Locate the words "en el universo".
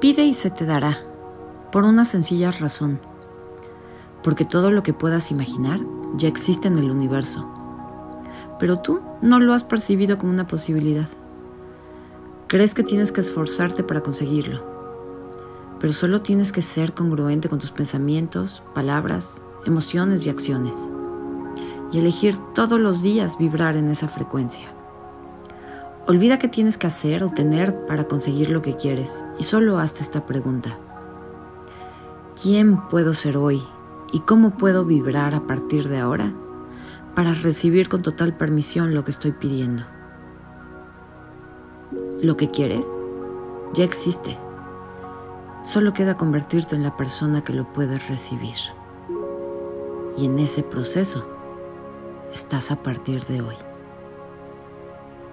6.68-7.48